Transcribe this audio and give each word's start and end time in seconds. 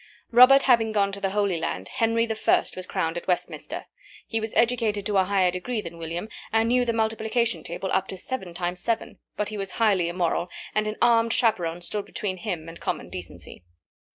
Robert 0.31 0.63
having 0.63 0.91
gone 0.91 1.11
to 1.11 1.21
the 1.21 1.29
Holy 1.29 1.59
Land, 1.59 1.87
Henry 1.89 2.27
I. 2.27 2.61
was 2.75 2.87
crowned 2.89 3.17
at 3.17 3.27
Westminster. 3.27 3.85
He 4.25 4.39
was 4.39 4.51
educated 4.55 5.05
to 5.05 5.17
a 5.17 5.25
higher 5.25 5.51
degree 5.51 5.79
than 5.79 5.99
William, 5.99 6.27
and 6.51 6.69
knew 6.69 6.85
the 6.85 6.91
multiplication 6.91 7.61
table 7.61 7.91
up 7.93 8.07
to 8.07 8.17
seven 8.17 8.55
times 8.55 8.79
seven, 8.79 9.19
but 9.37 9.49
he 9.49 9.59
was 9.59 9.73
highly 9.73 10.09
immoral, 10.09 10.49
and 10.73 10.87
an 10.87 10.97
armed 11.03 11.33
chaperon 11.33 11.81
stood 11.81 12.05
between 12.07 12.37
him 12.37 12.67
and 12.67 12.79
common 12.79 13.09
decency. 13.11 13.61